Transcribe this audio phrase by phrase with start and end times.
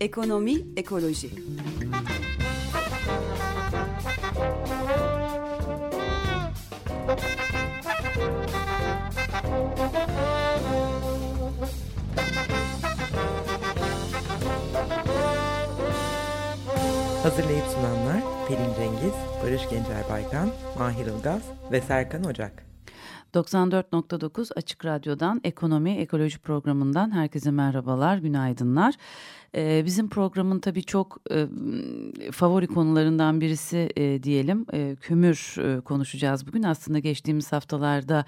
[0.00, 1.30] Ekonomi, ekoloji.
[18.52, 20.48] Pelin Cengiz, Barış Gencer Baykan,
[20.78, 22.66] Mahir Ilgaz ve Serkan Ocak.
[23.34, 28.94] 94.9 Açık Radyo'dan Ekonomi Ekoloji programından herkese merhabalar, günaydınlar.
[29.56, 31.46] Ee, bizim programın tabii çok e,
[32.32, 36.62] favori konularından birisi e, diyelim e, kömür e, konuşacağız bugün.
[36.62, 38.24] Aslında geçtiğimiz haftalarda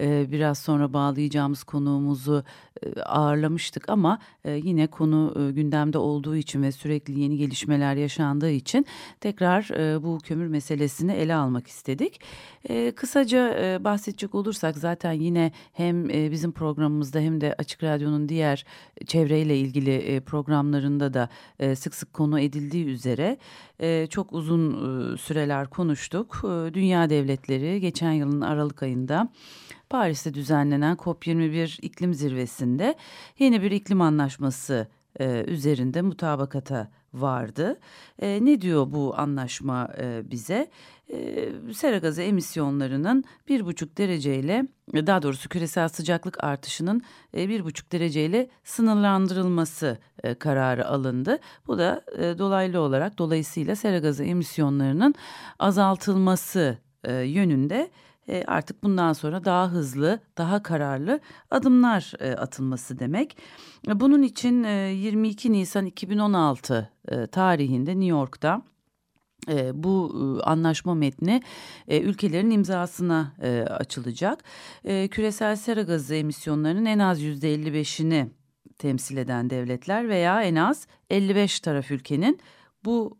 [0.00, 2.44] e, biraz sonra bağlayacağımız konuğumuzu
[2.82, 8.50] e, ağırlamıştık ama e, yine konu e, gündemde olduğu için ve sürekli yeni gelişmeler yaşandığı
[8.50, 8.86] için
[9.20, 12.20] tekrar e, bu kömür meselesini ele almak istedik.
[12.68, 18.28] E, kısaca e, bahsedecek olursak zaten yine hem e, bizim programımızda hem de Açık Radyo'nun
[18.28, 18.64] diğer
[19.06, 23.38] çevreyle ilgili e, program programlarında da e, sık sık konu edildiği üzere
[23.80, 26.40] e, çok uzun e, süreler konuştuk.
[26.74, 29.28] Dünya devletleri geçen yılın Aralık ayında
[29.90, 32.94] Paris'te düzenlenen COP21 iklim zirvesinde
[33.38, 34.88] yeni bir iklim anlaşması
[35.46, 37.78] üzerinde mutabakata vardı.
[38.18, 40.70] E, ne diyor bu anlaşma e, bize?
[41.12, 47.02] E, sera gazı emisyonlarının bir buçuk dereceyle daha doğrusu küresel sıcaklık artışının
[47.36, 51.38] e, bir buçuk dereceyle sınırlandırılması e, kararı alındı.
[51.66, 55.14] Bu da e, dolaylı olarak dolayısıyla sera gazı emisyonlarının
[55.58, 57.90] azaltılması e, yönünde
[58.28, 63.36] e, artık bundan sonra daha hızlı, daha kararlı adımlar e, atılması demek.
[63.86, 66.90] Bunun için 22 Nisan 2016
[67.32, 68.62] tarihinde New York'ta
[69.72, 70.12] bu
[70.44, 71.42] anlaşma metni
[71.88, 73.32] ülkelerin imzasına
[73.70, 74.44] açılacak.
[74.84, 78.26] küresel sera gazı emisyonlarının en az yüzde 55'ini
[78.78, 82.40] temsil eden devletler veya en az 55 taraf ülkenin
[82.84, 83.18] bu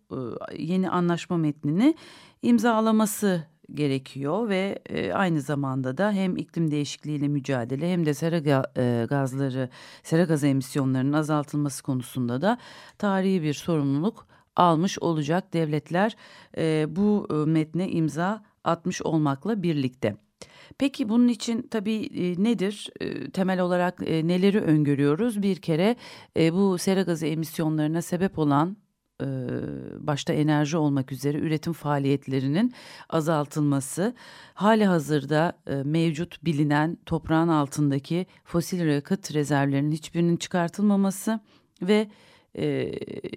[0.58, 1.94] yeni anlaşma metnini
[2.42, 9.06] imzalaması gerekiyor ve e, aynı zamanda da hem iklim değişikliğiyle mücadele hem de sera e,
[9.06, 9.68] gazları,
[10.02, 12.58] sera gazı emisyonlarının azaltılması konusunda da
[12.98, 14.26] tarihi bir sorumluluk
[14.56, 16.16] almış olacak devletler
[16.58, 20.16] e, bu e, metne imza atmış olmakla birlikte.
[20.78, 22.90] Peki bunun için tabii e, nedir?
[23.00, 25.42] E, temel olarak neleri öngörüyoruz?
[25.42, 25.96] Bir kere
[26.36, 28.76] bu sera gazı emisyonlarına sebep olan
[30.00, 32.74] başta enerji olmak üzere üretim faaliyetlerinin
[33.08, 34.14] azaltılması,
[34.54, 35.52] hali hazırda
[35.84, 41.40] mevcut bilinen toprağın altındaki fosil yakıt rezervlerinin hiçbirinin çıkartılmaması
[41.82, 42.08] ve
[42.54, 42.64] e,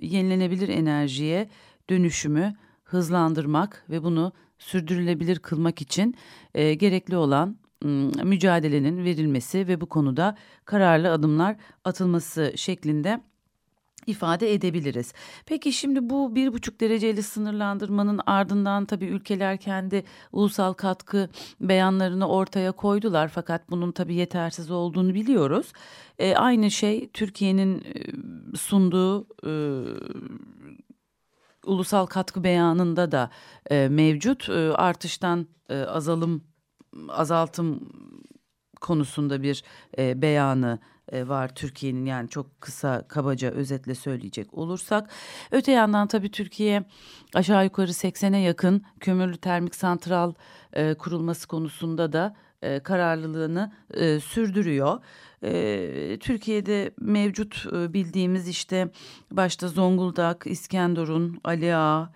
[0.02, 1.50] yenilenebilir enerjiye
[1.90, 2.54] dönüşümü
[2.84, 6.16] hızlandırmak ve bunu sürdürülebilir kılmak için
[6.54, 7.58] gerekli olan
[8.24, 13.22] mücadelenin verilmesi ve bu konuda kararlı adımlar atılması şeklinde
[14.08, 15.14] ifade edebiliriz.
[15.46, 21.30] Peki şimdi bu bir buçuk dereceli sınırlandırmanın ardından tabii ülkeler kendi ulusal katkı
[21.62, 25.74] beyanlarını ortaya koydular fakat bunun tabii yetersiz olduğunu biliyoruz.
[26.20, 29.52] E, aynı şey Türkiye'nin e, sunduğu e,
[31.66, 33.30] ulusal katkı beyanında da
[33.70, 36.44] e, mevcut e, artıştan e, azalım
[37.10, 37.90] azaltım
[38.82, 39.64] konusunda bir
[39.98, 40.80] e, beyanı
[41.12, 45.10] e, var Türkiye'nin yani çok kısa kabaca özetle söyleyecek olursak.
[45.52, 46.84] Öte yandan tabii Türkiye
[47.34, 50.34] aşağı yukarı 80'e yakın kömürlü termik santral
[50.74, 55.00] e, kurulması konusunda da e, kararlılığını e, sürdürüyor.
[55.44, 58.90] E, Türkiye'de mevcut e, bildiğimiz işte
[59.32, 62.14] başta Zonguldak, İskenderun, Ali Ağa,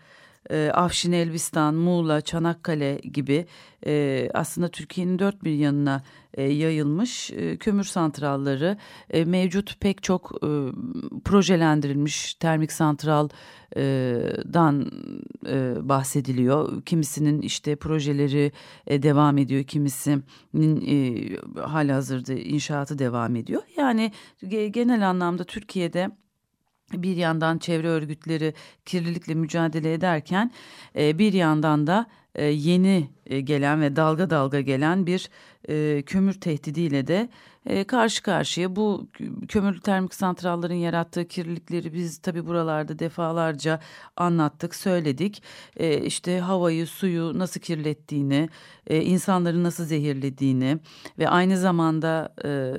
[0.50, 3.46] e, Afşin Elbistan, Muğla, Çanakkale gibi
[3.86, 8.78] e, aslında Türkiye'nin dört bir yanına e, yayılmış e, kömür santralları
[9.10, 10.50] e, mevcut pek çok e,
[11.26, 13.32] projelendirilmiş termik santraldan
[15.48, 16.82] e, bahsediliyor.
[16.82, 18.52] Kimisinin işte projeleri
[18.88, 21.30] e, devam ediyor, kimisinin e,
[21.62, 23.62] hazırda inşaatı devam ediyor.
[23.78, 24.12] Yani
[24.72, 26.12] genel anlamda Türkiye'de
[26.94, 28.54] bir yandan çevre örgütleri
[28.86, 30.52] kirlilikle mücadele ederken
[30.96, 32.06] e, bir yandan da
[32.36, 35.30] e, yeni e, gelen ve dalga dalga gelen bir
[36.06, 37.30] kömür tehdidiyle de
[37.66, 38.76] e, karşı karşıya.
[38.76, 39.08] Bu
[39.48, 43.80] kömürlü termik santrallerin yarattığı kirlilikleri biz tabi buralarda defalarca
[44.18, 45.44] anlattık, söyledik.
[45.78, 48.50] E, işte havayı, suyu nasıl kirlettiğini,
[48.88, 50.78] e, insanları nasıl zehirlediğini
[51.20, 52.74] ve aynı zamanda e,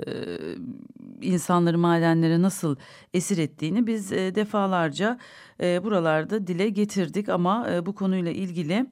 [1.22, 2.76] insanları madenlere nasıl
[3.14, 5.18] esir ettiğini biz e, defalarca
[5.62, 8.86] e, buralarda dile getirdik ama e, bu konuyla ilgili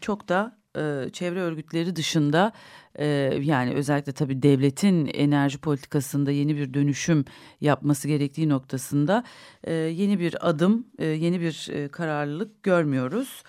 [0.00, 2.52] çok da e, çevre örgütleri dışında
[2.94, 3.06] e,
[3.42, 7.24] yani özellikle tabii devletin enerji politikasında yeni bir dönüşüm
[7.60, 9.24] yapması gerektiği noktasında
[9.64, 13.42] e, yeni bir adım, e, yeni bir e, kararlılık görmüyoruz.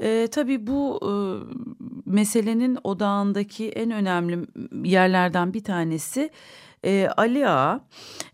[0.00, 1.12] E, tabii bu e,
[2.06, 4.46] meselenin odağındaki en önemli
[4.88, 6.30] yerlerden bir tanesi
[6.84, 7.80] e, Ali Ağa.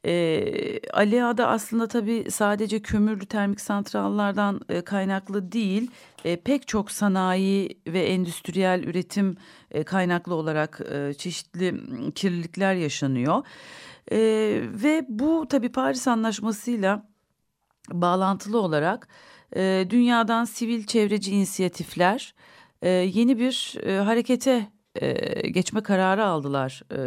[0.05, 5.91] E, Ali Ağa'da aslında tabii sadece kömürlü termik santrallardan e, kaynaklı değil
[6.25, 9.37] e, pek çok sanayi ve endüstriyel üretim
[9.71, 11.75] e, kaynaklı olarak e, çeşitli
[12.15, 13.43] kirlilikler yaşanıyor.
[14.13, 14.19] E,
[14.63, 17.11] ve bu tabii Paris Anlaşması'yla
[17.93, 19.09] bağlantılı olarak
[19.57, 22.35] e, dünyadan sivil çevreci inisiyatifler
[22.83, 26.83] e, yeni bir e, harekete e, geçme kararı aldılar.
[26.93, 26.99] E,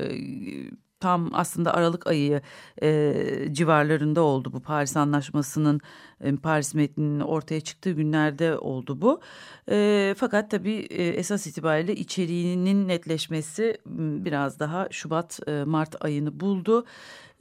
[1.03, 2.41] tam aslında Aralık ayı
[2.83, 3.13] e,
[3.51, 5.81] civarlarında oldu bu Paris Anlaşması'nın
[6.21, 9.21] e, Paris metninin ortaya çıktığı günlerde oldu bu.
[9.69, 13.77] E, fakat tabii e, esas itibariyle içeriğinin netleşmesi
[14.25, 16.85] biraz daha Şubat-Mart e, ayını buldu.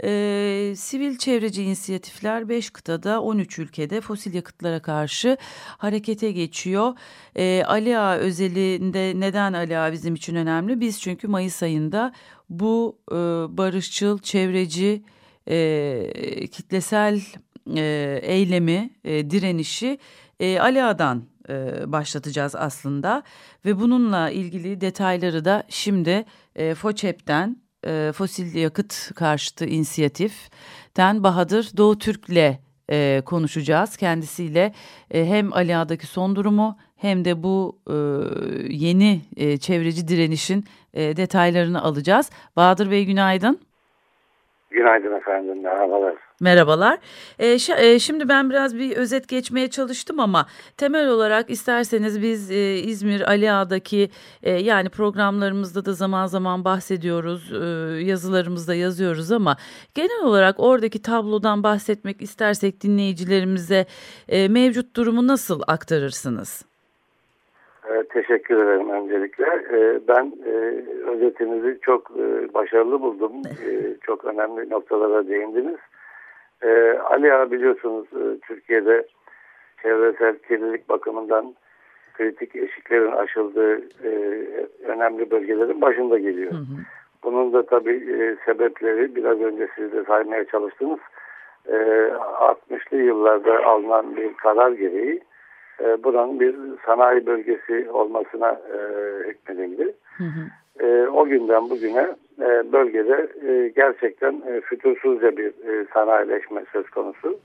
[0.05, 5.37] E, sivil çevreci inisiyatifler 5 kıtada 13 ülkede fosil yakıtlara karşı
[5.79, 6.95] harekete geçiyor.
[7.37, 10.81] E, Ali Ağa özelinde neden Ali Ağa bizim için önemli?
[10.81, 12.13] Biz çünkü Mayıs ayında
[12.61, 13.15] bu e,
[13.57, 15.03] barışçıl, çevreci,
[15.47, 17.21] e, kitlesel
[17.77, 19.99] e, eylemi, e, direnişi
[20.41, 20.79] e, Ali
[21.49, 23.23] e, başlatacağız aslında.
[23.65, 26.25] Ve bununla ilgili detayları da şimdi
[26.57, 27.57] e, FOÇEP'ten
[27.87, 32.59] e, Fosil Yakıt Karşıtı İnisiyatif'ten Bahadır Doğu Türk'le
[32.91, 33.97] e, konuşacağız.
[33.97, 34.75] Kendisiyle
[35.11, 37.97] e, hem Aliağa'daki son durumu hem de bu e,
[38.69, 40.65] yeni e, çevreci direnişin
[40.95, 42.31] e, detaylarını alacağız.
[42.57, 43.59] Bahadır Bey günaydın.
[44.71, 46.15] Günaydın efendim, merhabalar.
[46.41, 46.99] Merhabalar.
[47.39, 50.47] E, e, şimdi ben biraz bir özet geçmeye çalıştım ama
[50.77, 54.11] temel olarak isterseniz biz e, İzmir Ali Ağa'daki
[54.43, 57.67] e, yani programlarımızda da zaman zaman bahsediyoruz, e,
[58.05, 59.57] yazılarımızda yazıyoruz ama
[59.95, 63.87] genel olarak oradaki tablodan bahsetmek istersek dinleyicilerimize
[64.29, 66.72] e, mevcut durumu nasıl aktarırsınız?
[67.91, 69.45] E, teşekkür ederim öncelikle.
[69.45, 70.51] E, ben e,
[71.11, 73.33] özetinizi çok e, başarılı buldum.
[73.47, 75.79] E, çok önemli noktalara değindiniz.
[76.63, 79.07] E, Ali Ağa biliyorsunuz e, Türkiye'de
[79.83, 81.55] çevresel kirlilik bakımından
[82.15, 84.11] kritik eşiklerin aşıldığı e,
[84.85, 86.53] önemli bölgelerin başında geliyor.
[86.53, 86.77] Hı hı.
[87.25, 91.01] Bunun da tabii e, sebepleri biraz önce siz de saymaya çalıştınız.
[91.69, 95.21] E, 60'lı yıllarda alınan bir karar gereği
[95.85, 96.57] e, buranın bir
[96.87, 98.79] sanayi bölgesi olmasına e,
[99.29, 99.95] hükmedildi.
[100.19, 100.87] Hı hı.
[100.87, 107.39] E, o günden bugüne e, bölgede e, gerçekten e, fütursuzca bir e, sanayileşme söz konusu.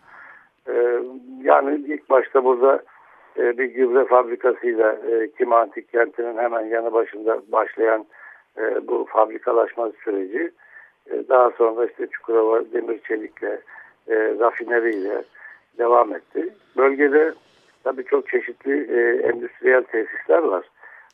[0.70, 1.00] E,
[1.44, 2.84] yani ilk başta burada
[3.38, 8.06] e, bir gübre fabrikasıyla e, Kim Antik Kenti'nin hemen yanı başında başlayan
[8.58, 10.52] e, bu fabrikalaşma süreci
[11.12, 13.62] e, daha sonra işte Çukurova Demir Çelik'le
[14.08, 15.24] e, rafineriyle
[15.78, 16.50] devam etti.
[16.78, 17.34] Bölgede
[17.88, 20.66] tabii çok çeşitli e, endüstriyel tesisler var.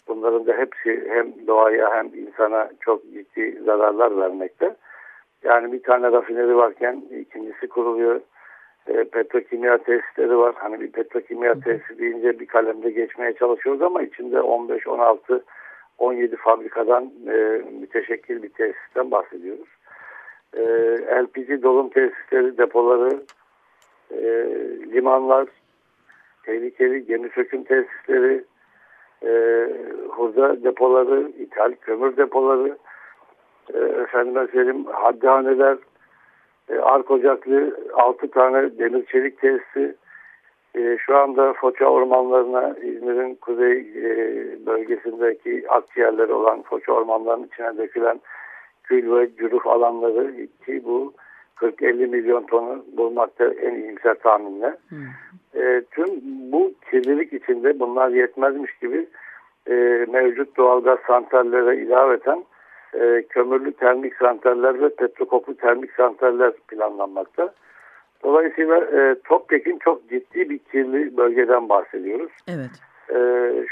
[0.08, 4.76] Bunların da hepsi hem doğaya hem insana çok ciddi zararlar vermekte.
[5.44, 8.22] Yani bir tane rafineri varken ikincisi kuruluyor.
[8.88, 10.56] E, petrokimya tesisleri var.
[10.58, 15.44] Hani bir petrokimya tesisi deyince bir kalemde geçmeye çalışıyoruz ama içinde 15, 16,
[15.98, 19.70] 17 fabrikadan e, müteşekkil bir tesisten bahsediyoruz.
[20.54, 20.64] E,
[21.24, 23.20] LPG dolum tesisleri, depoları,
[24.12, 24.24] e,
[24.94, 25.48] limanlar,
[26.44, 28.44] tehlikeli gemi söküm tesisleri,
[29.26, 29.32] e,
[30.10, 32.78] hurda depoları, ithal kömür depoları,
[33.74, 35.78] e, efendime söyleyeyim haddihaneler,
[36.70, 39.96] e, ark ocaklı 6 tane demir çelik tesisi,
[40.76, 44.06] e, şu anda Foça ormanlarına İzmir'in kuzey e,
[44.66, 48.20] bölgesindeki akciğerleri olan Foça ormanlarının içine dökülen
[48.84, 51.14] kül ve cüruf alanları ki bu
[51.56, 54.78] 40-50 milyon tonu bulmakta en iyimser tahminle.
[54.90, 55.06] Hmm.
[55.62, 56.08] E, tüm
[56.52, 59.08] bu kirlilik içinde bunlar yetmezmiş gibi
[59.70, 59.74] e,
[60.12, 62.44] mevcut doğalgaz santrallere ilaveten
[62.94, 67.54] e, kömürlü termik santraller ve petrokoklu termik santraller planlanmakta.
[68.24, 72.32] Dolayısıyla e, topyekin çok ciddi bir kirli bölgeden bahsediyoruz.
[72.48, 72.72] Evet.
[73.10, 73.20] E,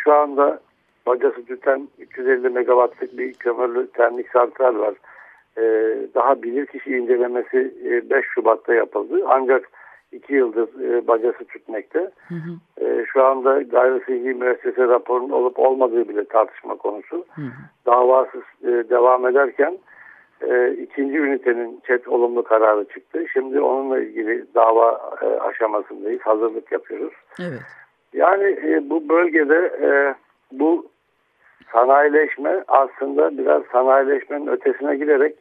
[0.04, 0.60] şu anda
[1.06, 4.94] bacası tüten 350 megawattlık bir kömürlü termik santral var.
[5.62, 5.65] E,
[6.15, 9.24] daha bilirkişi incelemesi e, 5 Şubat'ta yapıldı.
[9.27, 9.70] Ancak
[10.12, 12.00] iki yıldır e, bacası tütmekte.
[12.00, 12.86] Hı hı.
[12.86, 17.25] E, şu anda gayri sıhhi müessese raporunun olup olmadığı bile tartışma konusu.
[17.36, 17.51] Hı hı.
[17.86, 19.77] Davasız e, devam ederken
[20.41, 23.25] e, ikinci ünitenin çet olumlu kararı çıktı.
[23.34, 26.22] Şimdi onunla ilgili dava e, aşamasındayız.
[26.22, 27.13] Hazırlık yapıyoruz.
[27.39, 27.62] Evet.
[28.13, 30.15] Yani e, bu bölgede e,
[30.51, 30.86] bu
[31.72, 35.36] sanayileşme aslında biraz sanayileşmenin ötesine giderek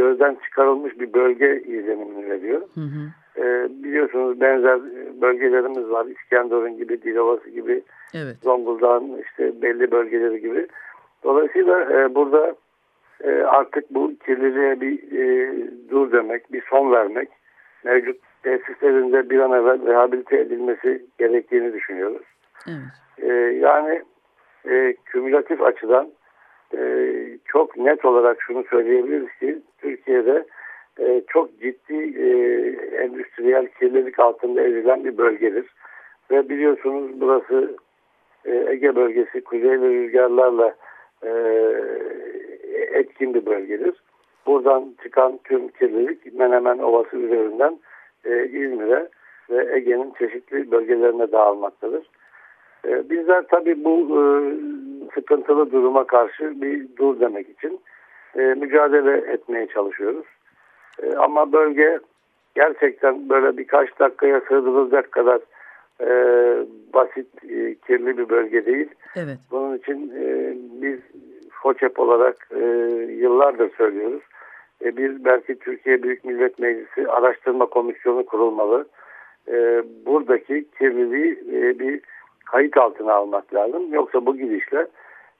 [0.00, 2.60] gözden çıkarılmış bir bölge izlenimini veriyor.
[2.74, 3.02] Hı hı.
[3.42, 4.80] E, biliyorsunuz benzer
[5.20, 6.06] bölgelerimiz var.
[6.06, 7.82] İskenderun gibi, Dilovası gibi,
[8.14, 8.36] evet.
[8.42, 10.66] Zonguldak'ın işte belli bölgeleri gibi.
[11.24, 12.54] Dolayısıyla e, burada
[13.24, 15.52] e, artık bu kirliliğe bir e,
[15.90, 17.28] dur demek, bir son vermek,
[17.84, 22.26] mevcut tesislerinde bir an evvel rehabilite edilmesi gerektiğini düşünüyoruz.
[22.68, 23.30] Evet.
[23.30, 23.32] E,
[23.66, 24.02] yani
[24.68, 26.08] e, kümülatif açıdan
[26.76, 27.12] e,
[27.44, 30.44] çok net olarak şunu söyleyebiliriz ki Türkiye'de
[31.00, 32.26] e, çok ciddi e,
[32.96, 35.66] endüstriyel kirlilik altında ezilen bir bölgedir.
[36.30, 37.76] Ve biliyorsunuz burası
[38.44, 40.74] e, Ege bölgesi kuzeyli rüzgarlarla
[41.24, 41.30] e,
[42.92, 43.94] etkin bir bölgedir.
[44.46, 47.78] Buradan çıkan tüm kirlilik Menemen Ovası üzerinden
[48.44, 49.08] İzmir'e
[49.50, 52.06] ve Ege'nin çeşitli bölgelerine dağılmaktadır.
[52.84, 54.08] Bizler tabii bu
[55.14, 57.80] sıkıntılı duruma karşı bir dur demek için
[58.38, 60.26] e, mücadele etmeye çalışıyoruz.
[61.02, 61.98] E, ama bölge
[62.54, 65.40] gerçekten böyle birkaç dakikaya sığdırılacak kadar
[66.00, 66.08] e,
[66.94, 68.88] basit, e, kirli bir bölge değil.
[69.16, 69.38] Evet.
[69.50, 70.98] Bunun için e, biz
[71.50, 72.64] FOÇEP olarak e,
[73.08, 74.22] yıllardır söylüyoruz.
[74.84, 78.86] E, bir belki Türkiye Büyük Millet Meclisi araştırma komisyonu kurulmalı.
[79.48, 82.00] E, buradaki kirliliği e, bir
[82.44, 83.94] kayıt altına almak lazım.
[83.94, 84.86] Yoksa bu gidişle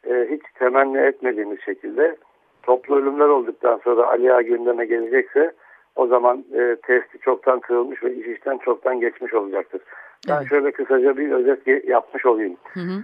[0.07, 2.16] e, hiç temenni etmediğimiz şekilde
[2.62, 5.52] toplu ölümler olduktan sonra Ali Ağa gündeme gelecekse
[5.97, 9.80] o zaman e, testi çoktan kırılmış ve iş işten çoktan geçmiş olacaktır.
[10.28, 10.49] Ben evet.
[10.49, 12.57] şöyle kısaca bir özet yapmış olayım.
[12.75, 13.02] Hı hı.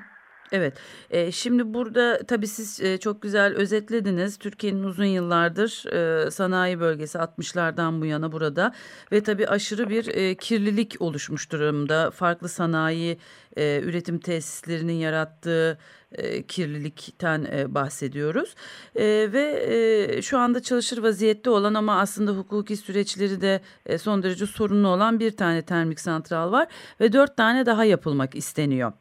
[0.52, 0.74] Evet,
[1.10, 4.38] e, şimdi burada tabii siz e, çok güzel özetlediniz.
[4.38, 8.72] Türkiye'nin uzun yıllardır e, sanayi bölgesi 60'lardan bu yana burada
[9.12, 12.10] ve tabii aşırı bir e, kirlilik oluşmuş durumda.
[12.10, 13.18] Farklı sanayi
[13.56, 15.78] e, üretim tesislerinin yarattığı
[16.12, 18.54] e, kirlilikten e, bahsediyoruz.
[18.96, 24.22] E, ve e, şu anda çalışır vaziyette olan ama aslında hukuki süreçleri de e, son
[24.22, 26.66] derece sorunlu olan bir tane termik santral var
[27.00, 28.92] ve dört tane daha yapılmak isteniyor.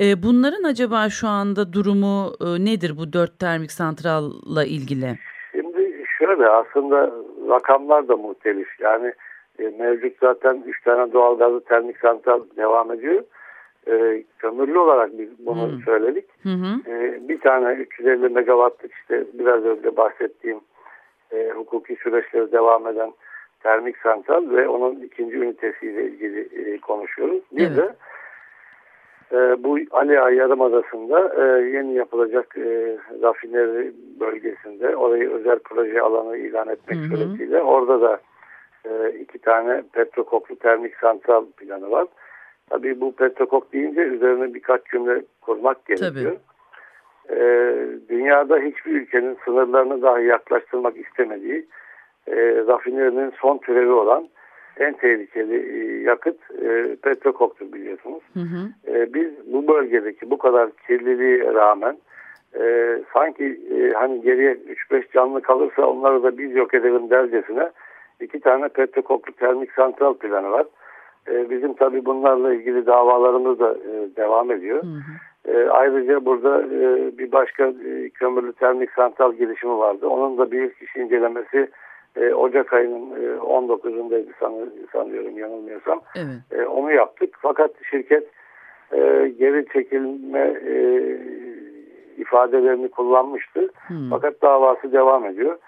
[0.00, 5.18] E, bunların acaba şu anda durumu e, nedir bu dört termik santralla ilgili?
[5.52, 7.10] Şimdi şöyle aslında
[7.48, 8.68] rakamlar da muhtelif.
[8.80, 9.12] Yani
[9.58, 13.22] e, mevcut zaten üç tane doğal gazlı termik santral devam ediyor
[13.88, 15.82] e, kömürlü olarak biz bunu hmm.
[15.84, 16.24] söyledik.
[16.42, 16.92] Hmm.
[16.94, 20.60] E, bir tane 350 megawattlık işte biraz önce bahsettiğim
[21.32, 23.12] e, hukuki süreçleri devam eden
[23.62, 27.42] termik santral ve onun ikinci ünitesiyle ilgili e, konuşuyoruz.
[27.52, 27.76] Bir evet.
[27.76, 27.94] de
[29.32, 36.36] e, bu Ali Ağa Yarımadası'nda e, yeni yapılacak e, rafineri bölgesinde orayı özel proje alanı
[36.36, 38.20] ilan etmek hı suretiyle orada da
[38.84, 42.06] e, iki tane petrokoklu termik santral planı var.
[42.70, 46.12] Tabii bu petrokok deyince üzerine birkaç cümle kurmak gerekiyor.
[46.14, 46.38] Tabii.
[47.30, 47.74] Ee,
[48.08, 51.66] dünyada hiçbir ülkenin sınırlarını dahi yaklaştırmak istemediği
[52.26, 54.28] e, rafinerinin son türevi olan
[54.78, 58.22] en tehlikeli e, yakıt e, petrokoktur biliyorsunuz.
[58.34, 58.92] Hı hı.
[58.92, 61.96] E, biz bu bölgedeki bu kadar kirliliğe rağmen
[62.60, 64.58] e, sanki e, hani geriye
[64.90, 67.70] 3-5 canlı kalırsa onları da biz yok edelim dercesine
[68.20, 70.66] iki tane petrokoklu termik santral planı var.
[71.28, 74.82] E, bizim tabii bunlarla ilgili davalarımız da e, devam ediyor.
[74.82, 75.52] Hı hı.
[75.52, 80.08] E, ayrıca burada e, bir başka e, kömürlü termik santral girişimi vardı.
[80.08, 81.68] Onun da bir kişi incelemesi
[82.16, 86.00] e, Ocak ayının e, 19'undaydı sanı, sanıyorum yanılmıyorsam.
[86.16, 86.60] Evet.
[86.62, 87.36] E, onu yaptık.
[87.40, 88.28] Fakat şirket
[88.92, 90.76] e, geri çekilme e,
[92.16, 93.68] ifadelerini kullanmıştı.
[93.86, 94.10] Hmm.
[94.10, 95.58] Fakat davası devam ediyor.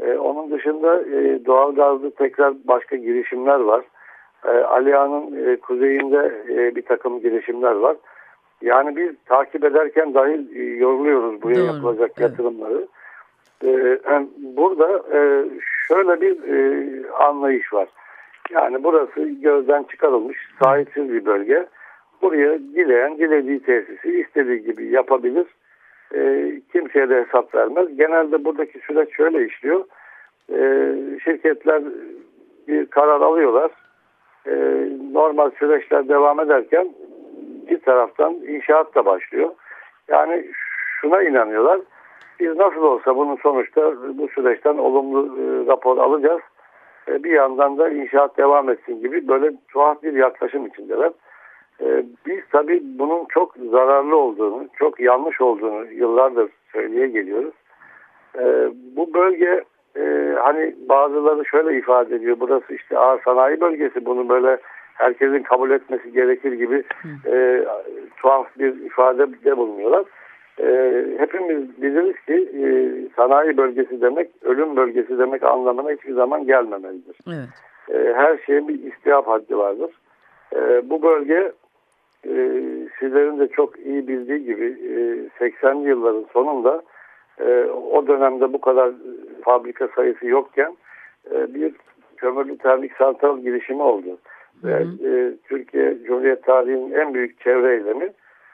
[0.00, 3.84] E, onun dışında e, doğal gazlı tekrar başka girişimler var.
[4.44, 7.96] E, Aliağa'nın e, kuzeyinde e, bir takım girişimler var.
[8.62, 11.66] Yani biz takip ederken dahil e, yoruluyoruz buraya Doğru.
[11.66, 12.30] yapılacak evet.
[12.30, 12.86] yatırımları.
[13.64, 13.98] E,
[14.38, 15.44] burada e,
[15.88, 17.88] şöyle bir e, anlayış var.
[18.50, 21.66] Yani burası gözden çıkarılmış sahipsiz bir bölge.
[22.22, 25.46] Buraya dileyen dilediği tesisi istediği gibi yapabilir.
[26.14, 27.96] E, kimseye de hesap vermez.
[27.96, 29.84] Genelde buradaki süreç şöyle işliyor.
[30.52, 30.58] E,
[31.24, 31.82] şirketler
[32.68, 33.70] bir karar alıyorlar
[34.46, 34.52] e,
[35.12, 36.94] normal süreçler devam ederken
[37.70, 39.50] bir taraftan inşaat da başlıyor.
[40.08, 40.46] Yani
[41.00, 41.80] şuna inanıyorlar.
[42.40, 46.40] Biz nasıl olsa bunun sonuçta bu süreçten olumlu e, rapor alacağız.
[47.08, 51.12] E, bir yandan da inşaat devam etsin gibi böyle tuhaf bir yaklaşım içindeler.
[51.80, 57.54] E, biz tabii bunun çok zararlı olduğunu, çok yanlış olduğunu yıllardır söyleye geliyoruz.
[58.38, 59.64] E, bu bölge
[59.96, 62.36] e, hani bazıları şöyle ifade ediyor.
[62.40, 64.06] Burası işte ağır sanayi bölgesi.
[64.06, 64.58] Bunu böyle
[64.94, 66.82] herkesin kabul etmesi gerekir gibi
[67.26, 67.64] e,
[68.16, 70.04] tuhaf bir ifade de bulunuyorlar.
[70.60, 72.66] E, hepimiz biliriz ki e,
[73.16, 77.16] sanayi bölgesi demek ölüm bölgesi demek anlamına hiçbir zaman gelmemelidir.
[77.28, 77.48] Evet.
[77.90, 79.90] E, her şeyin bir istihap haddi vardır.
[80.56, 81.52] E, bu bölge
[82.26, 82.32] e,
[82.98, 84.94] sizlerin de çok iyi bildiği gibi e,
[85.44, 86.82] 80'li yılların sonunda
[87.40, 88.90] e, o dönemde bu kadar
[89.42, 90.76] fabrika sayısı yokken
[91.30, 91.74] e, bir
[92.16, 94.18] kömürlü termik santral girişimi oldu.
[94.64, 98.12] Ve e, Türkiye Cumhuriyet tarihinin en büyük çevre eylemi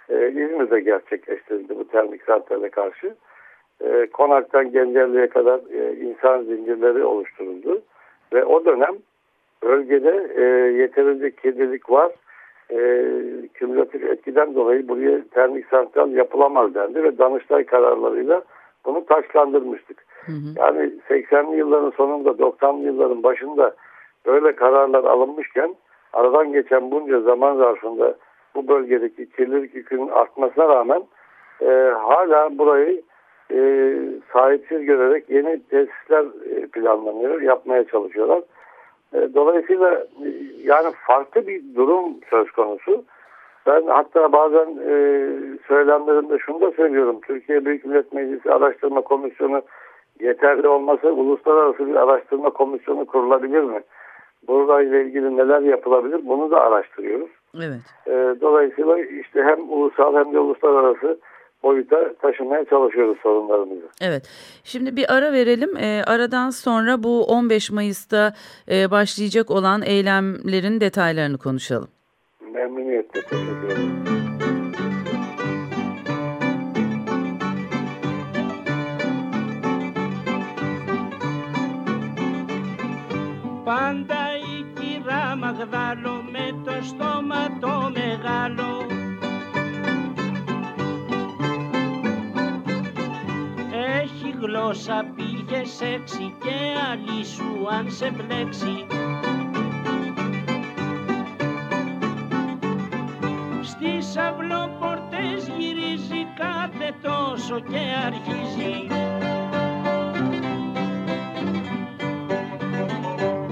[0.09, 3.15] e, İzmir'de gerçekleştirildi bu termik santrale karşı.
[3.85, 7.83] E, Konak'tan Gencerli'ye kadar e, insan zincirleri oluşturuldu.
[8.33, 8.97] Ve o dönem
[9.63, 10.43] bölgede e,
[10.73, 12.13] yeterince kirlilik var.
[12.71, 12.79] E,
[13.55, 18.43] kümülatif etkiden dolayı buraya termik santral yapılamaz dendi ve Danıştay kararlarıyla
[18.89, 20.05] bunu taşlandırmıştık.
[20.27, 20.49] Hı hı.
[20.57, 23.75] Yani 80'li yılların sonunda 90'lı yılların başında
[24.27, 25.75] böyle kararlar alınmışken
[26.13, 28.15] aradan geçen bunca zaman zarfında
[28.55, 31.03] bu bölgedeki kirlilik yükünün artmasına rağmen
[31.61, 33.03] e, hala burayı
[33.53, 33.59] e,
[34.33, 36.25] sahipsiz görerek yeni tesisler
[36.57, 38.43] e, planlanıyor, yapmaya çalışıyorlar.
[39.15, 40.29] E, dolayısıyla e,
[40.65, 43.05] yani farklı bir durum söz konusu.
[43.69, 44.93] Ben hatta bazen e,
[45.69, 47.21] söylemlerimde şunu da söylüyorum.
[47.27, 49.63] Türkiye Büyük Millet Meclisi Araştırma Komisyonu
[50.21, 53.81] yeterli olmasa uluslararası bir araştırma komisyonu kurulabilir mi?
[54.49, 57.31] Burayla ilgili neler yapılabilir bunu da araştırıyoruz.
[57.57, 57.81] Evet.
[58.07, 61.19] E, dolayısıyla işte hem ulusal hem de uluslararası
[61.63, 63.89] boyuta taşımaya çalışıyoruz sorunlarımızı.
[64.01, 64.23] Evet.
[64.65, 65.77] Şimdi bir ara verelim.
[65.77, 68.33] E, aradan sonra bu 15 Mayıs'ta
[68.71, 71.98] e, başlayacak olan eylemlerin detaylarını konuşalım.
[72.55, 74.19] Memnuniyetle teşekkür ederim.
[83.65, 88.87] Πάντα η κυρά Μαγδάλο με το στόμα το μεγάλο
[94.01, 96.57] Έχει γλώσσα πήγε σεξι και
[96.91, 98.87] άλλη σου αν σε μπλέξει
[103.81, 108.87] Στις αυλοπορτές γυρίζει κάθε τόσο και αρχίζει.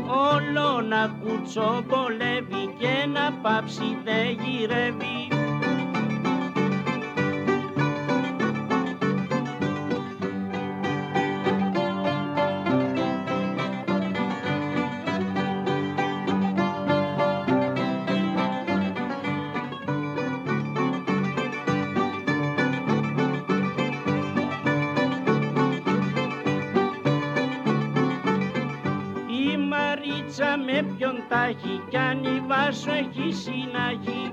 [0.09, 5.26] Όλο να κουτσομπολεύει και να πάψει δεν γυρεύει
[31.62, 34.33] ποιον τάχει κι αν η βάσο έχει συναγεί.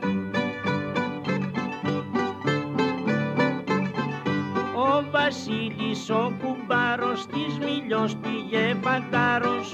[4.76, 9.72] Ο Βασίλης ο κουμπάρος της Μιλιός πήγε φαντάρος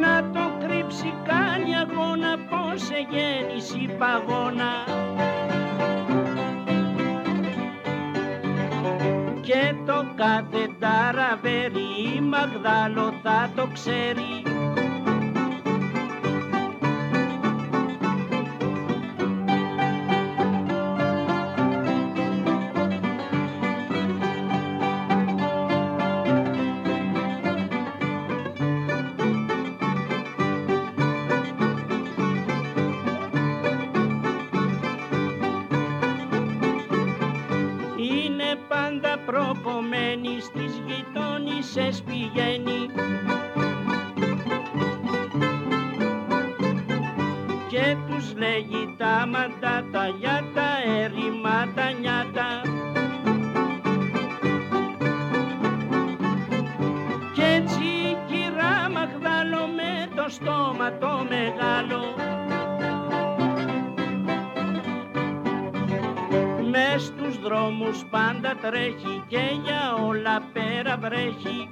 [0.00, 4.84] Να το κρύψει κάνει αγώνα πως γέννηση παγώνα
[9.44, 14.42] και το κάθε ταραβέρι η Μαγδάλο θα το ξέρει.
[37.96, 40.63] Είναι πάντα προπομένη στις
[41.74, 42.90] γειτόνισσες πηγαίνει.
[47.68, 52.60] Και τους λέγει τα μαντάτα για τα έρημα τα νιάτα.
[57.34, 62.23] Κι έτσι η κυρά Μαγδάλο με το στόμα το μεγάλο
[67.54, 71.68] δρόμους πάντα τρέχει και για όλα πέρα βρέχει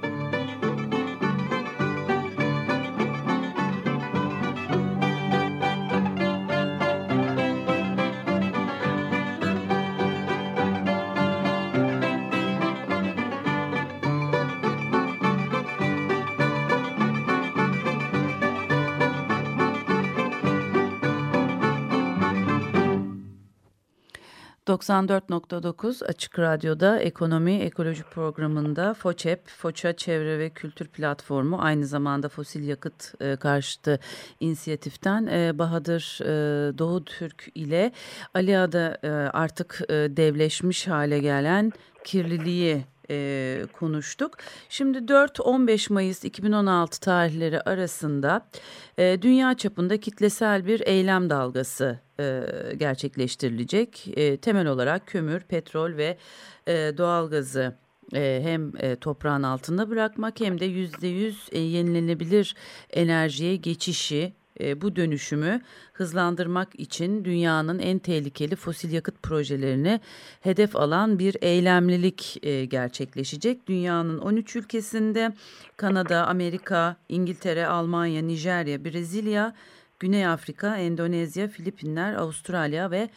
[24.73, 32.67] 94.9 Açık Radyo'da Ekonomi Ekoloji programında FOÇEP, Foça Çevre ve Kültür Platformu aynı zamanda fosil
[32.67, 33.99] yakıt e, karşıtı
[34.39, 37.91] inisiyatiften e, Bahadır e, Doğu Türk ile
[38.33, 41.71] Aliada e, artık e, devleşmiş hale gelen
[42.03, 44.37] kirliliği e, konuştuk.
[44.69, 48.47] Şimdi 4-15 Mayıs 2016 tarihleri arasında
[48.97, 54.07] e, dünya çapında kitlesel bir eylem dalgası e, gerçekleştirilecek.
[54.17, 56.17] E, temel olarak kömür, petrol ve
[56.67, 57.73] e, doğalgazı
[58.13, 62.55] e, hem e, toprağın altında bırakmak hem de yüzde yüz e, yenilenebilir
[62.89, 64.33] enerjiye geçişi
[64.75, 65.61] bu dönüşümü
[65.93, 69.99] hızlandırmak için dünyanın en tehlikeli fosil yakıt projelerini
[70.41, 72.39] hedef alan bir eylemlilik
[72.71, 73.67] gerçekleşecek.
[73.67, 75.33] Dünyanın 13 ülkesinde
[75.77, 79.53] Kanada, Amerika, İngiltere, Almanya, Nijerya, Brezilya,
[80.03, 83.09] Güney Afrika, Endonezya, Filipinler, Avustralya ve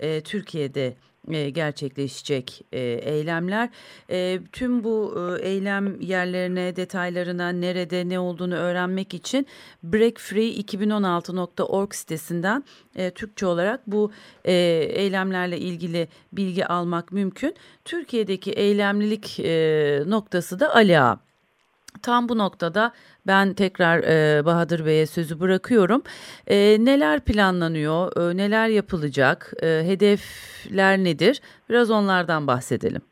[0.00, 0.94] e, Türkiye'de
[1.28, 3.68] e, gerçekleşecek e, eylemler.
[4.10, 9.46] E, tüm bu e, eylem yerlerine, detaylarına, nerede ne olduğunu öğrenmek için
[9.84, 12.64] breakfree2016.org sitesinden
[12.96, 14.12] e, Türkçe olarak bu
[14.44, 14.52] e,
[14.92, 17.54] eylemlerle ilgili bilgi almak mümkün.
[17.84, 21.18] Türkiye'deki eylemlilik e, noktası da Ali Ağa.
[22.02, 22.92] Tam bu noktada
[23.26, 26.02] ben tekrar e, Bahadır Bey'e sözü bırakıyorum.
[26.46, 31.40] E, neler planlanıyor, e, neler yapılacak, e, hedefler nedir?
[31.70, 33.02] Biraz onlardan bahsedelim.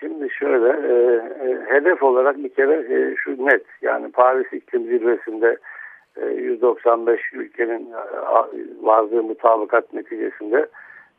[0.00, 0.94] Şimdi şöyle, e,
[1.46, 3.64] e, hedef olarak bir kere e, şu net.
[3.82, 5.56] Yani Paris İklim Zirvesi'nde
[6.16, 7.96] e, 195 ülkenin e,
[8.82, 10.66] vardığı mutabakat neticesinde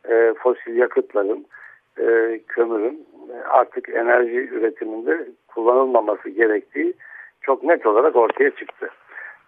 [0.08, 1.46] e, fosil yakıtların,
[1.98, 6.94] e, kömürün e, artık enerji üretiminde kullanılmaması gerektiği
[7.42, 8.90] çok net olarak ortaya çıktı.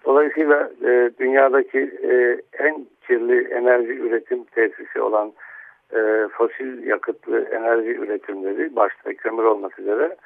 [0.05, 5.33] Dolayısıyla e, dünyadaki e, en kirli enerji üretim tesisi olan
[5.95, 10.17] e, fosil yakıtlı enerji üretimleri başta kömür olmak üzere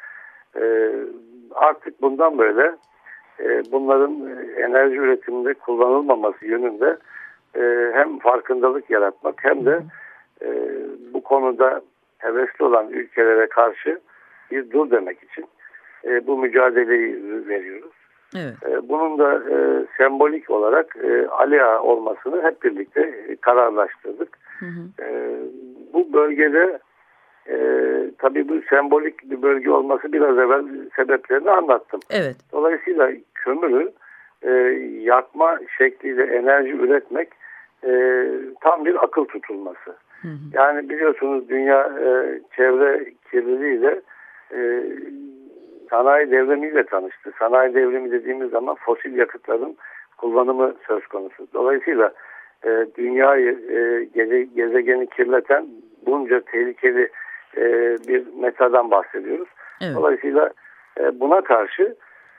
[0.61, 0.93] e,
[1.55, 2.75] artık bundan böyle
[3.41, 6.97] e, bunların enerji üretiminde kullanılmaması yönünde
[7.57, 9.83] e, hem farkındalık yaratmak hem de
[10.43, 10.49] e,
[11.13, 11.81] bu konuda
[12.19, 14.01] hevesli olan ülkelere karşı
[14.51, 15.47] bir dur demek için
[16.09, 17.93] e, bu mücadeleyi veriyoruz.
[18.37, 18.55] Evet.
[18.67, 24.39] E, bunun da e, sembolik olarak e, Aliya olmasını hep birlikte e, kararlaştırdık.
[24.59, 25.05] Hı hı.
[25.05, 25.37] E,
[25.93, 26.79] bu bölgede
[27.49, 27.57] e,
[28.19, 30.65] tabii bu sembolik bir bölge olması biraz evvel
[30.97, 32.01] sebeplerini anlattım.
[32.11, 32.37] Evet.
[32.53, 33.93] Dolayısıyla kömürü
[34.43, 34.51] e,
[35.01, 37.29] yakma şekliyle enerji üretmek
[37.85, 38.25] e,
[38.61, 39.91] tam bir akıl tutulması.
[40.23, 40.37] Hı hı.
[40.53, 44.01] Yani biliyorsunuz dünya e, çevre kirliliğiyle
[44.55, 44.83] e,
[45.91, 47.33] sanayi devrimiyle tanıştı.
[47.39, 49.77] Sanayi devrimi dediğimiz zaman fosil yakıtların
[50.17, 51.47] kullanımı söz konusu.
[51.55, 52.13] Dolayısıyla
[52.65, 55.67] e, dünyayı, e, geze, gezegeni kirleten
[56.07, 57.09] bunca tehlikeli
[57.57, 57.63] e,
[58.09, 59.49] bir metadan bahsediyoruz.
[59.81, 59.97] Evet.
[59.97, 60.51] Dolayısıyla
[61.01, 61.97] e, buna karşı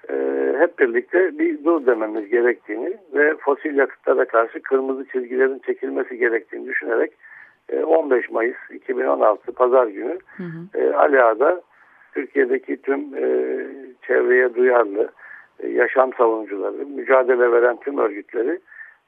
[0.10, 0.16] e,
[0.60, 7.12] hep birlikte bir dur dememiz gerektiğini ve fosil yakıtlara karşı kırmızı çizgilerin çekilmesi gerektiğini düşünerek
[7.86, 10.80] 15 e, Mayıs 2016 Pazar günü hı hı.
[10.80, 11.62] E, Aliağa'da
[12.14, 13.24] Türkiye'deki tüm e,
[14.08, 15.10] çevreye duyarlı
[15.60, 18.60] e, yaşam savunucuları, mücadele veren tüm örgütleri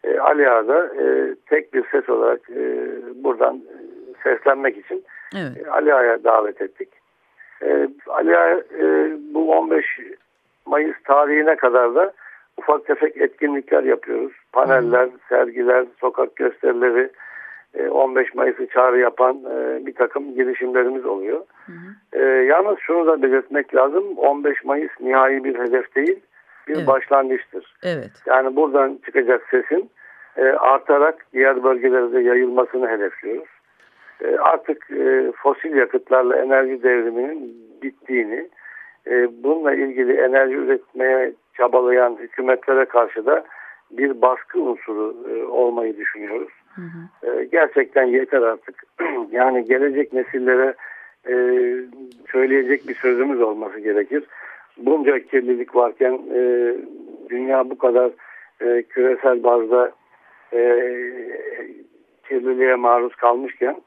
[0.04, 2.88] e, Aliağa'da e, tek bir ses olarak e,
[3.24, 3.62] buradan
[4.24, 5.04] seslenmek için
[5.36, 5.68] evet.
[5.68, 6.90] e, Aliağa'ya davet ettik.
[7.64, 9.86] E, Aliağa e, bu 15
[10.66, 12.14] Mayıs tarihine kadar da
[12.58, 14.32] ufak tefek etkinlikler yapıyoruz.
[14.52, 15.18] Paneller, hmm.
[15.30, 17.10] sergiler, sokak gösterileri,
[17.80, 21.42] 15 e, Mayıs'ı çağrı yapan e, bir takım girişimlerimiz oluyor.
[21.66, 22.24] Hı hı.
[22.24, 24.04] E, yalnız şunu da belirtmek lazım.
[24.18, 26.20] 15 Mayıs nihai bir hedef değil,
[26.68, 26.88] bir evet.
[26.88, 27.76] başlangıçtır.
[27.84, 28.12] Evet.
[28.26, 29.90] Yani buradan çıkacak sesin
[30.60, 33.50] artarak diğer bölgelere de yayılmasını hedefliyoruz.
[34.40, 34.88] Artık
[35.36, 38.50] fosil yakıtlarla enerji devriminin bittiğini,
[39.44, 43.44] bununla ilgili enerji üretmeye çabalayan hükümetlere karşı da
[43.92, 45.16] bir baskı unsuru
[45.52, 46.52] olmayı düşünüyoruz.
[46.76, 47.32] Hı hı.
[47.32, 48.84] E, gerçekten yeter artık.
[49.32, 50.74] yani gelecek nesillere
[51.28, 51.34] e,
[52.32, 54.24] söyleyecek bir sözümüz olması gerekir.
[54.78, 56.74] Bunca kirlilik varken e,
[57.30, 58.12] dünya bu kadar
[58.62, 59.92] e, küresel bazda
[60.54, 60.60] e,
[62.28, 63.82] kirliliğe maruz kalmışken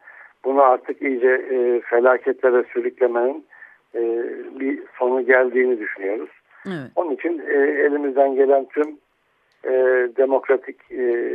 [0.44, 3.44] bunu artık iyice e, felaketlere sürüklemenin
[3.94, 4.01] e,
[4.61, 6.31] bir sonu geldiğini düşünüyoruz.
[6.66, 6.90] Evet.
[6.97, 8.99] Onun için e, elimizden gelen tüm
[9.64, 9.73] e,
[10.16, 11.31] demokratik e,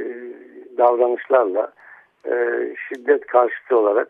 [0.79, 1.73] davranışlarla
[2.25, 2.33] e,
[2.87, 4.07] şiddet karşıtı olarak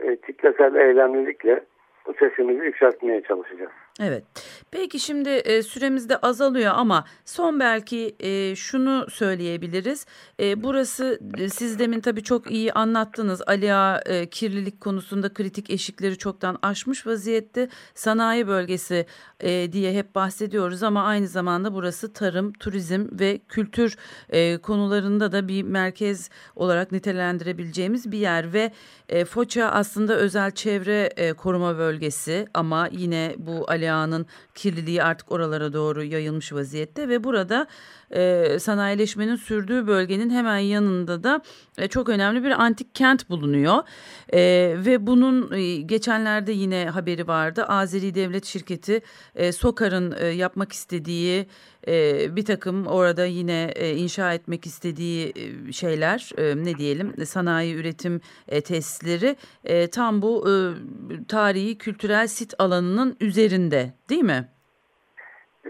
[0.00, 1.60] e, kitlesel eylemlilikle
[2.06, 3.72] bu sesimizi yükseltmeye çalışacağız.
[4.00, 4.24] Evet.
[4.72, 10.06] Peki şimdi e, süremiz de azalıyor ama son belki e, şunu söyleyebiliriz.
[10.40, 13.42] E, burası e, siz demin tabii çok iyi anlattınız.
[13.46, 17.68] Aliya e, kirlilik konusunda kritik eşikleri çoktan aşmış vaziyette.
[17.94, 19.06] Sanayi bölgesi
[19.40, 23.96] e, diye hep bahsediyoruz ama aynı zamanda burası tarım, turizm ve kültür
[24.30, 28.72] e, konularında da bir merkez olarak nitelendirebileceğimiz bir yer ve
[29.08, 34.26] e, Foça aslında özel çevre e, koruma bölgesi ama yine bu Aliya'nın
[34.62, 37.66] kirliliği artık oralara doğru yayılmış vaziyette ve burada
[38.12, 41.42] e, sanayileşmenin sürdüğü bölgenin hemen yanında da
[41.78, 43.82] e, çok önemli bir antik kent bulunuyor.
[44.32, 44.40] E,
[44.78, 47.64] ve bunun e, geçenlerde yine haberi vardı.
[47.64, 49.00] Azeri Devlet Şirketi
[49.34, 51.46] e, Sokar'ın e, yapmak istediği
[51.88, 57.74] e, bir takım orada yine e, inşa etmek istediği e, şeyler e, ne diyelim sanayi
[57.74, 60.52] üretim e, tesisleri e, tam bu e,
[61.28, 64.48] tarihi kültürel sit alanının üzerinde değil mi?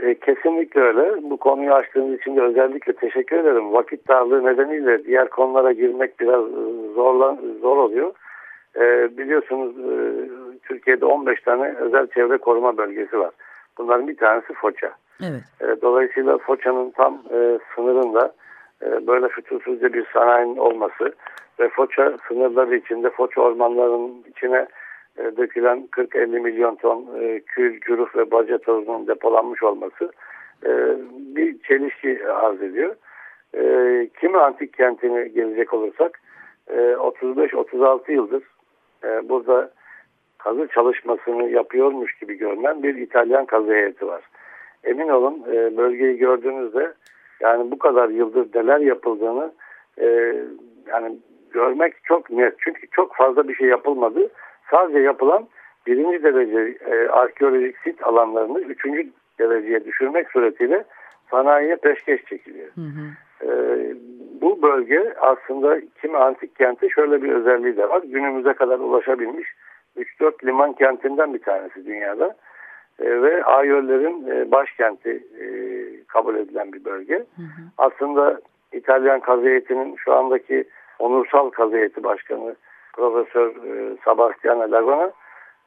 [0.01, 1.31] E, kesinlikle öyle.
[1.31, 3.73] Bu konuyu açtığınız için de özellikle teşekkür ederim.
[3.73, 8.13] Vakit darlığı nedeniyle diğer konulara girmek biraz e, zorlan, zor oluyor.
[8.77, 9.95] E, biliyorsunuz e,
[10.63, 13.31] Türkiye'de 15 tane özel çevre koruma bölgesi var.
[13.79, 14.93] Bunların bir tanesi Foça.
[15.23, 15.43] Evet.
[15.61, 18.33] E, dolayısıyla Foça'nın tam e, sınırında
[18.83, 21.13] e, böyle fütursuzca bir sanayinin olması
[21.61, 24.67] ve Foça sınırları içinde Foça ormanlarının içine
[25.19, 30.13] e, dökülen 40-50 milyon ton e, kül, cüruf ve baca tozunun depolanmış olması
[30.67, 30.71] e,
[31.37, 32.97] bir çelişki arz ediyor.
[33.55, 36.21] E, kimi antik kentine gelecek olursak
[36.69, 38.43] e, 35-36 yıldır
[39.23, 39.71] burada
[40.39, 44.23] kazı çalışmasını yapıyormuş gibi görünen bir İtalyan kazı heyeti var.
[44.85, 45.45] Emin olun
[45.77, 46.93] bölgeyi gördüğünüzde
[47.41, 49.53] yani bu kadar yıldır neler yapıldığını
[50.87, 51.17] yani
[51.51, 52.55] görmek çok net.
[52.59, 54.31] Çünkü çok fazla bir şey yapılmadı.
[54.73, 55.47] Sadece yapılan
[55.87, 59.09] birinci derece e, arkeolojik sit alanlarını üçüncü
[59.39, 60.85] dereceye düşürmek suretiyle
[61.31, 62.69] sanayiye peşkeş çekiliyor.
[62.75, 63.07] Hı hı.
[63.47, 63.51] E,
[64.41, 68.03] bu bölge aslında kimi antik kenti şöyle bir özelliği de var.
[68.05, 69.49] Günümüze kadar ulaşabilmiş
[69.97, 72.37] 3-4 liman kentinden bir tanesi dünyada.
[73.01, 75.47] E, ve Ayöllerin e, başkenti e,
[76.07, 77.15] kabul edilen bir bölge.
[77.15, 77.63] Hı hı.
[77.79, 78.41] Aslında
[78.73, 79.63] İtalyan kazı
[79.97, 80.65] şu andaki
[80.99, 82.55] onursal kazı başkanı
[82.93, 85.13] Profesör e, Sebastiano Lagona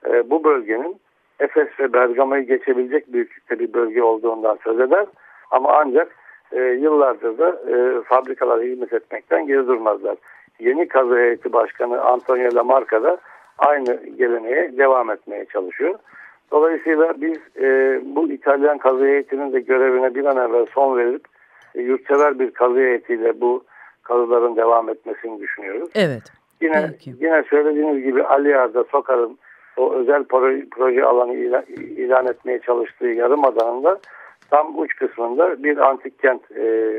[0.10, 1.00] e, bu bölgenin
[1.40, 5.06] Efes ve Bergama'yı geçebilecek büyüklükte bir bölge olduğundan söz eder.
[5.52, 6.16] Ama ancak
[6.52, 10.18] e, yıllardır da e, fabrikalara hizmet etmekten geri durmazlar.
[10.60, 13.18] Yeni kazı heyeti başkanı Antonio Lamarca da
[13.58, 15.96] aynı geleneğe devam etmeye çalışıyor.
[16.52, 17.38] Dolayısıyla biz
[18.16, 21.22] bu İtalyan kazı heyetinin de görevine bir an evvel son verip
[21.76, 23.64] e, yurtsever bir kazı heyetiyle bu
[24.04, 25.90] kazıların devam etmesini düşünüyoruz.
[25.96, 26.24] Evet.
[26.66, 27.14] Yine Peki.
[27.20, 29.38] yine söylediğiniz gibi Aliyar'da Sokar'ın
[29.78, 34.00] o özel proje, proje alanı ilan, ilan etmeye çalıştığı yarım adanında
[34.50, 36.96] tam uç kısmında bir antik kent e,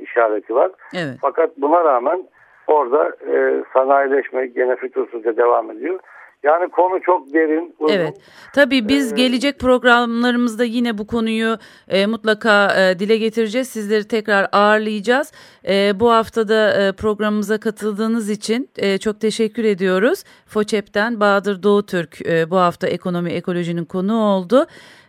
[0.00, 0.70] işareti var.
[0.94, 1.18] Evet.
[1.20, 2.24] Fakat buna rağmen
[2.66, 6.00] orada e, sanayileşme gene fütursuzca devam ediyor.
[6.44, 7.74] Yani konu çok derin.
[7.78, 7.94] Uzun.
[7.94, 8.14] Evet.
[8.54, 11.56] Tabii biz ee, gelecek programlarımızda yine bu konuyu
[11.88, 13.68] e, mutlaka e, dile getireceğiz.
[13.68, 15.32] Sizleri tekrar ağırlayacağız.
[15.68, 20.24] E, bu haftada e, programımıza katıldığınız için e, çok teşekkür ediyoruz.
[20.46, 24.66] FOÇEP'ten Bahadır Doğutürk e, bu hafta ekonomi ekolojinin konu oldu.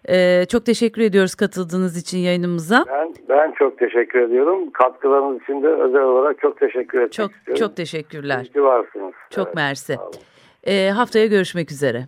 [0.09, 2.85] Ee, çok teşekkür ediyoruz katıldığınız için yayınımıza.
[2.87, 4.71] Ben, ben çok teşekkür ediyorum.
[4.71, 7.59] Katkılarınız için de özel olarak çok teşekkür etmek çok, istiyorum.
[7.59, 8.51] Çok teşekkürler.
[8.55, 9.13] İyi varsınız.
[9.29, 9.97] Çok evet, mersi.
[10.65, 12.07] E, haftaya görüşmek üzere.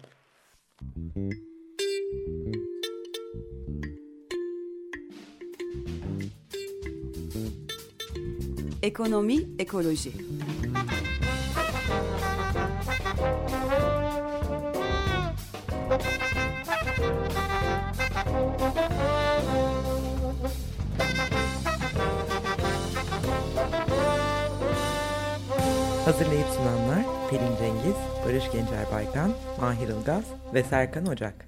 [8.83, 10.11] Ekonomi, ekoloji.
[26.05, 31.47] Hazırlayıp sunanlar Pelin Cengiz, Barış Gencer Baykan, Mahir Ilgaz ve Serkan Ocak.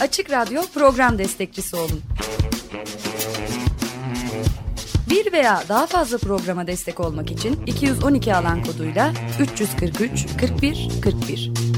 [0.00, 2.02] Açık Radyo program destekçisi olun.
[5.10, 11.71] Bir veya daha fazla programa destek olmak için 212 alan koduyla 343 41 41